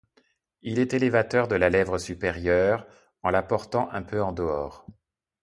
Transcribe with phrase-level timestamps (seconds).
[0.63, 2.87] Il est élévateur de la lèvre supérieure
[3.21, 4.87] en la portant un peu en dehors.